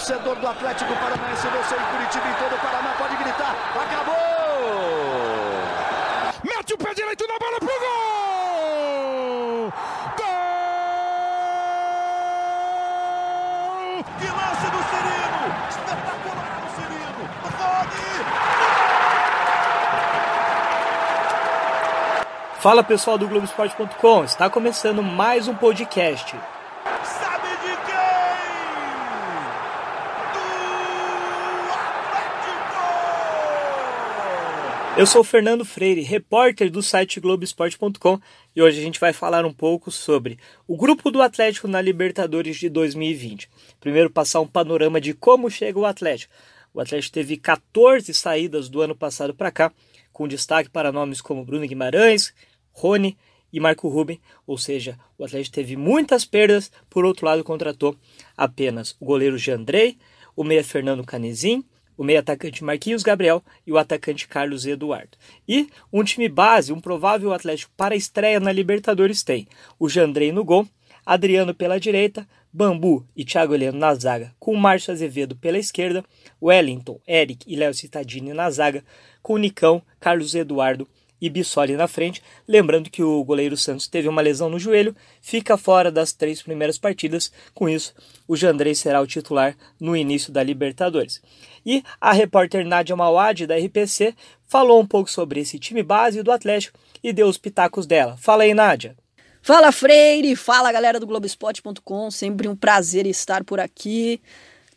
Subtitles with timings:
[0.00, 4.14] torcedor do Atlético Paranaense, você em Curitiba e todo o Paraná pode gritar: acabou!
[6.42, 7.78] Mete o pé direito na bola pro gol!
[10.16, 10.30] Gol!
[14.18, 15.44] Que lance do Cirino!
[15.68, 17.22] Espetacular o Cirino!
[17.58, 18.24] Rony!
[22.58, 26.34] Fala pessoal do Globoesporte.com, está começando mais um podcast.
[27.04, 28.00] Sabe de quem?
[30.32, 30.40] Do
[31.72, 32.80] Atlético!
[35.00, 38.20] Eu sou o Fernando Freire, repórter do site Globoesporte.com
[38.54, 42.58] e hoje a gente vai falar um pouco sobre o grupo do Atlético na Libertadores
[42.58, 43.48] de 2020.
[43.80, 46.34] Primeiro, passar um panorama de como chega o Atlético.
[46.74, 49.72] O Atlético teve 14 saídas do ano passado para cá,
[50.12, 52.34] com destaque para nomes como Bruno Guimarães,
[52.70, 53.16] Rony
[53.50, 57.96] e Marco Ruben, ou seja, o Atlético teve muitas perdas, por outro lado contratou
[58.36, 59.96] apenas o goleiro Jandrei,
[60.36, 61.64] o meia Fernando Canezin,
[62.00, 65.18] o meia atacante Marquinhos Gabriel e o atacante Carlos Eduardo.
[65.46, 69.46] E um time base, um provável Atlético para a estreia na Libertadores tem
[69.78, 70.66] o Jandrei no gol,
[71.04, 76.02] Adriano pela direita, Bambu e Thiago Heleno na zaga, com Márcio Azevedo pela esquerda,
[76.42, 78.82] Wellington, Eric e Léo Cittadini na zaga,
[79.22, 80.88] com Nicão, Carlos Eduardo
[81.20, 82.22] e Bissoli na frente.
[82.46, 86.78] Lembrando que o goleiro Santos teve uma lesão no joelho, fica fora das três primeiras
[86.78, 87.32] partidas.
[87.54, 87.94] Com isso,
[88.26, 91.20] o Jandrei será o titular no início da Libertadores.
[91.64, 94.14] E a repórter Nádia Mawad, da RPC,
[94.46, 98.16] falou um pouco sobre esse time base do Atlético e deu os pitacos dela.
[98.16, 98.96] Fala aí, Nádia.
[99.42, 104.20] Fala Freire, fala galera do Globespot.com, sempre um prazer estar por aqui.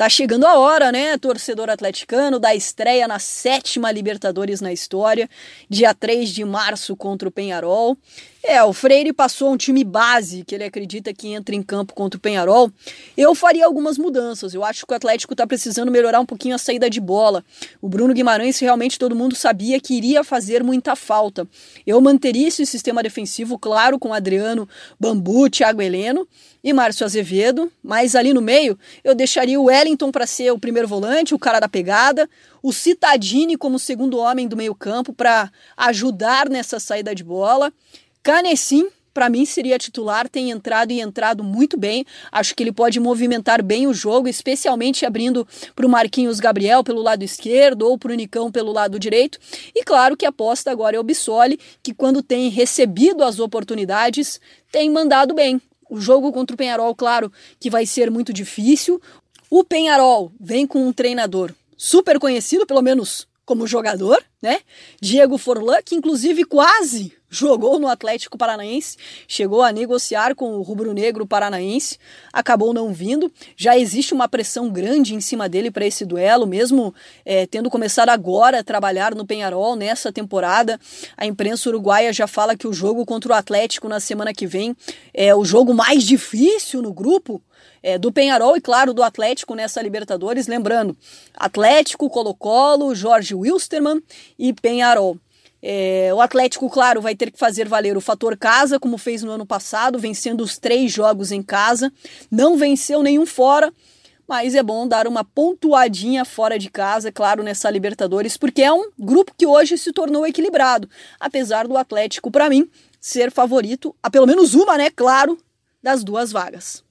[0.00, 5.28] Tá chegando a hora, né, torcedor atleticano, da estreia na sétima Libertadores na história,
[5.68, 7.98] dia 3 de março contra o Penharol.
[8.42, 12.16] É, o Freire passou um time base que ele acredita que entra em campo contra
[12.16, 12.72] o Penharol.
[13.14, 14.54] Eu faria algumas mudanças.
[14.54, 17.44] Eu acho que o Atlético tá precisando melhorar um pouquinho a saída de bola.
[17.82, 21.46] O Bruno Guimarães realmente todo mundo sabia que iria fazer muita falta.
[21.86, 24.66] Eu manteria esse sistema defensivo, claro, com Adriano,
[24.98, 26.26] Bambu, Thiago Heleno
[26.64, 30.88] e Márcio Azevedo, mas ali no meio eu deixaria o Wellington para ser o primeiro
[30.88, 32.28] volante, o cara da pegada,
[32.62, 37.70] o Citadini como segundo homem do meio-campo para ajudar nessa saída de bola.
[38.22, 42.04] Canessim, para mim, seria titular, tem entrado e entrado muito bem.
[42.30, 47.02] Acho que ele pode movimentar bem o jogo, especialmente abrindo para o Marquinhos Gabriel pelo
[47.02, 49.38] lado esquerdo ou para o Nicão pelo lado direito.
[49.74, 54.40] E claro que a aposta agora é o Bissoli, que quando tem recebido as oportunidades,
[54.70, 55.60] tem mandado bem.
[55.90, 59.02] O jogo contra o Penharol, claro, que vai ser muito difícil.
[59.50, 64.60] O Penharol vem com um treinador super conhecido, pelo menos como jogador, né?
[65.00, 68.96] Diego Forlan, que inclusive quase jogou no Atlético Paranaense,
[69.28, 71.96] chegou a negociar com o rubro-negro paranaense,
[72.32, 73.32] acabou não vindo.
[73.56, 76.92] Já existe uma pressão grande em cima dele para esse duelo, mesmo
[77.24, 80.78] é, tendo começado agora a trabalhar no Penharol nessa temporada.
[81.16, 84.76] A imprensa uruguaia já fala que o jogo contra o Atlético na semana que vem
[85.14, 87.40] é o jogo mais difícil no grupo.
[87.82, 90.46] É, do Penharol e, claro, do Atlético nessa Libertadores.
[90.46, 90.94] Lembrando,
[91.34, 94.02] Atlético, Colo-Colo, Jorge Wilstermann
[94.38, 95.16] e Penharol.
[95.62, 99.32] É, o Atlético, claro, vai ter que fazer valer o fator casa, como fez no
[99.32, 101.92] ano passado, vencendo os três jogos em casa.
[102.30, 103.72] Não venceu nenhum fora,
[104.26, 108.90] mas é bom dar uma pontuadinha fora de casa, claro, nessa Libertadores, porque é um
[108.98, 110.88] grupo que hoje se tornou equilibrado,
[111.18, 112.70] apesar do Atlético, para mim,
[113.00, 115.36] ser favorito a pelo menos uma, né, claro,
[115.82, 116.84] das duas vagas.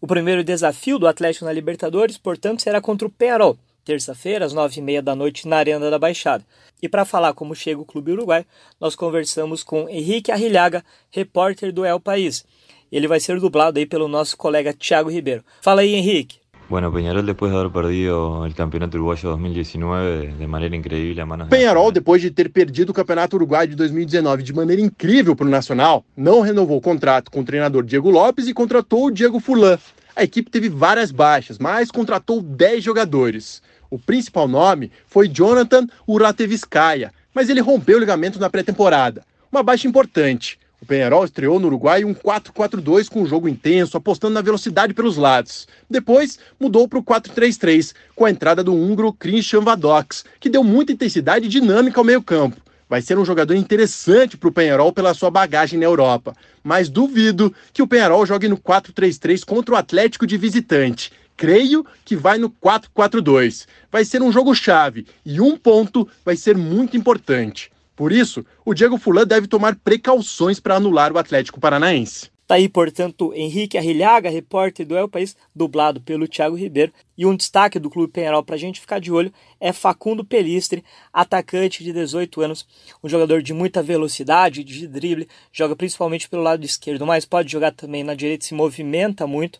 [0.00, 4.78] O primeiro desafio do Atlético na Libertadores, portanto, será contra o Penharol, terça-feira, às nove
[4.78, 6.44] e meia da noite, na Arena da Baixada.
[6.82, 8.44] E para falar como chega o Clube Uruguai,
[8.80, 12.44] nós conversamos com Henrique Arrillaga, repórter do El País.
[12.92, 15.44] Ele vai ser dublado aí pelo nosso colega Thiago Ribeiro.
[15.60, 16.38] Fala aí, Henrique.
[16.68, 21.48] Bueno, Peñarol después de haber perdido el Campeonato Uruguayo 2019 de maneira increíble a manos
[21.48, 25.48] Penharol, depois de ter perdido o Campeonato Uruguai de 2019 de maneira incrível para o
[25.48, 29.78] Nacional, não renovou o contrato com o treinador Diego Lopes e contratou o Diego Fulan.
[30.16, 33.62] A equipe teve várias baixas, mas contratou 10 jogadores.
[33.90, 39.22] O principal nome foi Jonathan Uratevskaya, mas ele rompeu o ligamento na pré-temporada.
[39.50, 40.58] Uma baixa importante.
[40.80, 45.16] O Penharol estreou no Uruguai um 4-4-2 com um jogo intenso, apostando na velocidade pelos
[45.16, 45.66] lados.
[45.88, 50.92] Depois mudou para o 4-3-3, com a entrada do húngaro Christian Vadox, que deu muita
[50.92, 52.60] intensidade e dinâmica ao meio-campo.
[52.88, 57.52] Vai ser um jogador interessante para o Penharol pela sua bagagem na Europa, mas duvido
[57.72, 61.10] que o Penharol jogue no 4-3-3 contra o Atlético de visitante.
[61.36, 63.66] Creio que vai no 4-4-2.
[63.90, 67.70] Vai ser um jogo chave e um ponto vai ser muito importante.
[67.94, 72.30] Por isso, o Diego Fulan deve tomar precauções para anular o Atlético Paranaense.
[72.46, 76.92] Tá aí, portanto, Henrique Arrillaga, repórter do El País, dublado pelo Thiago Ribeiro.
[77.18, 80.84] E um destaque do Clube Penharol para a gente ficar de olho é Facundo Pelistre,
[81.12, 82.64] atacante de 18 anos,
[83.02, 87.72] um jogador de muita velocidade, de drible, joga principalmente pelo lado esquerdo, mas pode jogar
[87.72, 89.58] também na direita, se movimenta muito.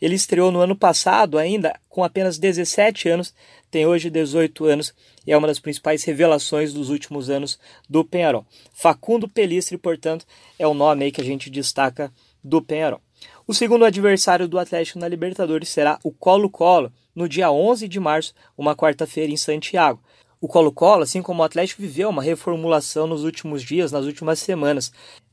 [0.00, 3.32] Ele estreou no ano passado ainda com apenas 17 anos,
[3.70, 4.92] tem hoje 18 anos
[5.26, 8.46] e é uma das principais revelações dos últimos anos do Penharol.
[8.72, 10.26] Facundo Pelistre, portanto,
[10.58, 12.12] é o nome aí que a gente destaca
[12.42, 13.00] do Penharol.
[13.46, 18.34] O segundo adversário do Atlético na Libertadores será o Colo-Colo, no dia 11 de março,
[18.56, 20.02] uma quarta-feira em Santiago.
[20.40, 24.92] O Colo-Colo, assim como o Atlético, viveu uma reformulação nos últimos dias, nas últimas semanas.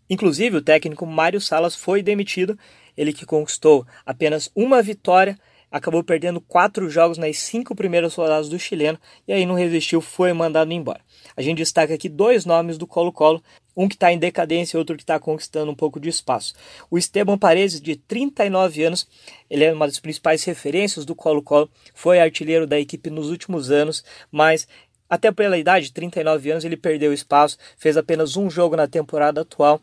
[0.10, 2.58] Inclusive, o técnico Mário Salas foi demitido,
[2.96, 5.38] ele que conquistou apenas uma vitória,
[5.72, 10.34] acabou perdendo quatro jogos nas cinco primeiras rodadas do chileno e aí não resistiu, foi
[10.34, 11.02] mandado embora.
[11.36, 13.42] A gente destaca aqui dois nomes do Colo-Colo
[13.76, 16.54] um que está em decadência e outro que está conquistando um pouco de espaço.
[16.90, 19.08] O Esteban Paredes, de 39 anos,
[19.50, 24.04] ele é uma das principais referências do Colo-Colo, foi artilheiro da equipe nos últimos anos,
[24.32, 24.68] mas
[25.12, 29.82] até pela idade, 39 anos, ele perdeu espaço, fez apenas um jogo na temporada atual.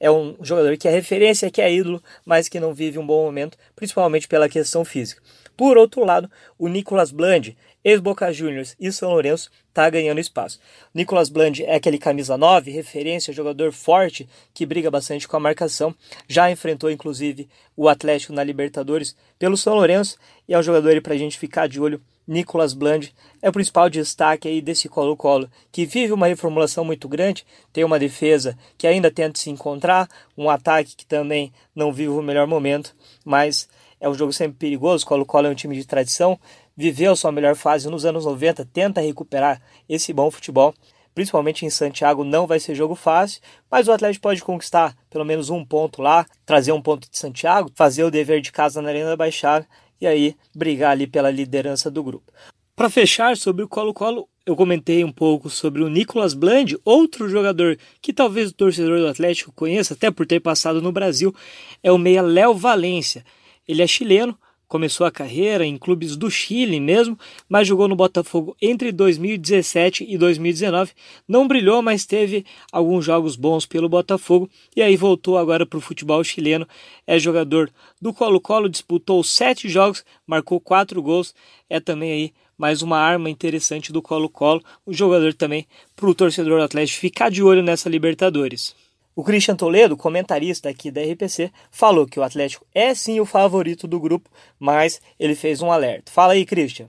[0.00, 3.22] É um jogador que é referência, que é ídolo, mas que não vive um bom
[3.22, 5.20] momento, principalmente pela questão física.
[5.54, 7.54] Por outro lado, o Nicolas Bland,
[7.84, 10.58] ex-Boca Juniors e São Lourenço, está ganhando espaço.
[10.94, 15.94] Nicolas Bland é aquele camisa 9, referência, jogador forte que briga bastante com a marcação.
[16.26, 20.16] Já enfrentou inclusive o Atlético na Libertadores pelo São Lourenço
[20.48, 22.00] e é um jogador para a gente ficar de olho.
[22.30, 23.12] Nicolas Bland
[23.42, 27.98] é o principal destaque aí desse Colo-Colo, que vive uma reformulação muito grande, tem uma
[27.98, 32.94] defesa que ainda tenta se encontrar, um ataque que também não vive o melhor momento,
[33.24, 33.68] mas
[34.00, 35.04] é um jogo sempre perigoso.
[35.04, 36.38] Colo-Colo é um time de tradição,
[36.76, 40.72] viveu sua melhor fase nos anos 90, tenta recuperar esse bom futebol.
[41.12, 45.50] Principalmente em Santiago não vai ser jogo fácil, mas o Atlético pode conquistar pelo menos
[45.50, 49.08] um ponto lá, trazer um ponto de Santiago, fazer o dever de casa na Arena
[49.08, 49.66] da Baixada
[50.00, 52.32] e aí brigar ali pela liderança do grupo.
[52.74, 57.78] Para fechar sobre o Colo-Colo, eu comentei um pouco sobre o Nicolas Bland, outro jogador
[58.00, 61.34] que talvez o torcedor do Atlético conheça, até por ter passado no Brasil,
[61.82, 63.24] é o meia Léo Valência.
[63.68, 64.36] Ele é chileno,
[64.70, 67.18] começou a carreira em clubes do Chile mesmo,
[67.48, 70.92] mas jogou no Botafogo entre 2017 e 2019.
[71.26, 75.80] Não brilhou, mas teve alguns jogos bons pelo Botafogo e aí voltou agora para o
[75.80, 76.68] futebol chileno.
[77.04, 77.68] É jogador
[78.00, 81.34] do Colo-Colo, disputou sete jogos, marcou quatro gols.
[81.68, 84.62] É também aí mais uma arma interessante do Colo-Colo.
[84.86, 85.66] Um jogador também
[85.96, 88.76] para o torcedor do Atlético ficar de olho nessa Libertadores.
[89.14, 93.86] O Christian Toledo, comentarista aqui da RPC, falou que o Atlético é sim o favorito
[93.86, 96.12] do grupo, mas ele fez um alerta.
[96.12, 96.88] Fala aí, Christian.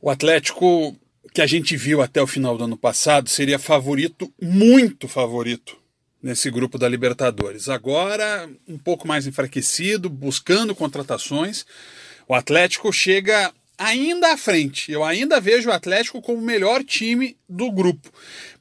[0.00, 0.96] O Atlético
[1.32, 5.76] que a gente viu até o final do ano passado seria favorito, muito favorito,
[6.22, 7.68] nesse grupo da Libertadores.
[7.68, 11.64] Agora, um pouco mais enfraquecido, buscando contratações.
[12.28, 14.92] O Atlético chega ainda à frente.
[14.92, 18.10] Eu ainda vejo o Atlético como o melhor time do grupo.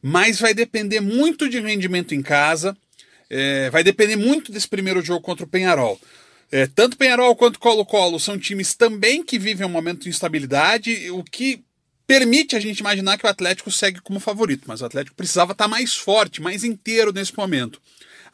[0.01, 2.77] Mas vai depender muito de rendimento em casa
[3.29, 5.99] é, vai depender muito desse primeiro jogo contra o Penharol.
[6.51, 11.23] É, tanto Penharol quanto Colo-Colo são times também que vivem um momento de instabilidade, o
[11.23, 11.63] que
[12.07, 15.67] permite a gente imaginar que o Atlético segue como favorito, mas o Atlético precisava estar
[15.67, 17.79] mais forte, mais inteiro nesse momento.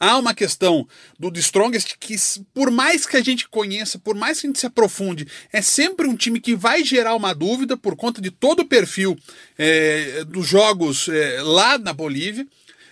[0.00, 0.86] Há uma questão
[1.18, 2.16] do The Strongest que,
[2.54, 6.06] por mais que a gente conheça, por mais que a gente se aprofunde, é sempre
[6.06, 9.16] um time que vai gerar uma dúvida por conta de todo o perfil
[9.58, 12.46] é, dos jogos é, lá na Bolívia.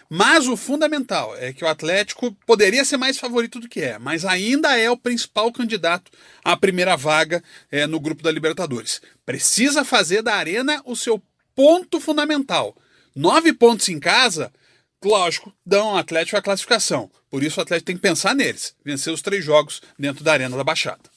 [0.09, 4.25] Mas o fundamental é que o Atlético poderia ser mais favorito do que é, mas
[4.25, 6.11] ainda é o principal candidato
[6.45, 9.01] à primeira vaga é, no grupo da Libertadores.
[9.25, 11.23] Precisa fazer da Arena o seu
[11.55, 12.77] ponto fundamental.
[13.15, 14.53] Nove pontos em casa,
[15.03, 17.11] lógico, dão ao Atlético a classificação.
[17.31, 20.57] Por isso o Atlético tem que pensar neles, vencer os três jogos dentro da Arena
[20.57, 21.14] da Baixada.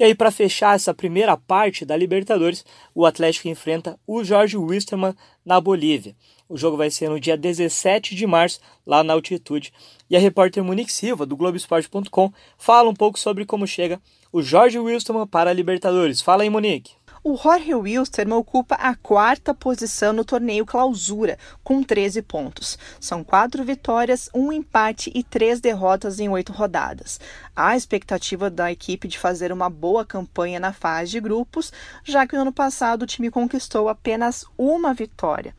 [0.00, 2.64] E aí, para fechar essa primeira parte da Libertadores,
[2.94, 5.14] o Atlético enfrenta o Jorge Wisterman
[5.44, 6.16] na Bolívia.
[6.48, 9.70] O jogo vai ser no dia 17 de março, lá na altitude.
[10.08, 14.00] E a repórter Monique Silva, do Globoesporte.com, fala um pouco sobre como chega
[14.32, 16.22] o Jorge Wisterman para a Libertadores.
[16.22, 16.92] Fala aí, Monique.
[17.22, 22.78] O Jorge Wilstermann ocupa a quarta posição no torneio clausura, com 13 pontos.
[22.98, 27.20] São quatro vitórias, um empate e três derrotas em oito rodadas.
[27.54, 31.70] Há expectativa da equipe de fazer uma boa campanha na fase de grupos,
[32.02, 35.54] já que no ano passado o time conquistou apenas uma vitória.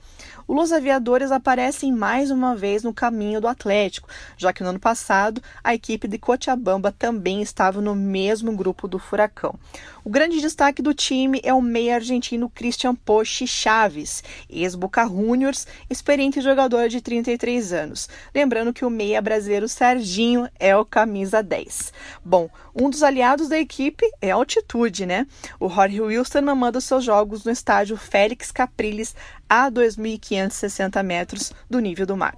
[0.54, 5.42] Os aviadores aparecem mais uma vez no caminho do Atlético, já que no ano passado
[5.64, 9.58] a equipe de Cochabamba também estava no mesmo grupo do Furacão.
[10.04, 16.42] O grande destaque do time é o meia argentino Christian Poche Chaves, ex-Boca Juniors, experiente
[16.42, 18.10] jogador de 33 anos.
[18.36, 21.94] Lembrando que o meia brasileiro Serginho é o camisa 10.
[22.26, 25.28] Bom, um dos aliados da equipe é a altitude, né?
[25.60, 29.16] O Jorge Wilson manda seus jogos no estádio Félix Capriles
[29.52, 32.36] a 2.560 metros do nível do mar.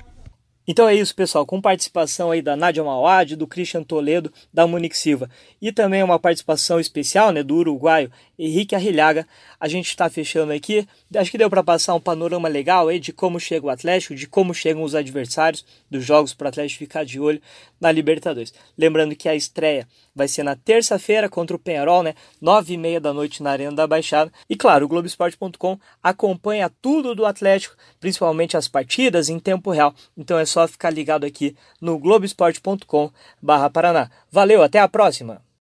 [0.68, 4.98] Então é isso, pessoal, com participação aí da Nádia Mauad, do Christian Toledo, da Monique
[4.98, 5.30] Silva
[5.62, 8.10] e também uma participação especial né, do uruguaio
[8.44, 9.26] Henrique Arrilhaga,
[9.58, 10.86] a gente está fechando aqui.
[11.16, 14.28] Acho que deu para passar um panorama legal aí de como chega o Atlético, de
[14.28, 17.42] como chegam os adversários dos jogos para o Atlético ficar de olho
[17.80, 18.54] na Libertadores.
[18.78, 23.00] Lembrando que a estreia vai ser na terça-feira contra o Penharol, né, nove e meia
[23.00, 24.30] da noite na Arena da Baixada.
[24.50, 29.96] E claro, o Globoesporte.com acompanha tudo do Atlético, principalmente as partidas em tempo real.
[30.18, 34.12] Então é só ficar ligado aqui no globesport.com/paraná.
[34.30, 35.44] Valeu, até a próxima.